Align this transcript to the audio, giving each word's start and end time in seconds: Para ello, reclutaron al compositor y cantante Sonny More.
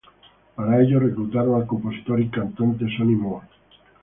Para 0.55 0.81
ello, 0.81 0.99
reclutaron 0.99 1.61
al 1.61 1.67
compositor 1.67 2.19
y 2.21 2.27
cantante 2.29 2.87
Sonny 2.97 3.13
More. 3.15 3.45